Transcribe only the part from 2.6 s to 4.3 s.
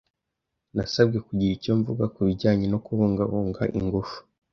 no kubungabunga ingufu.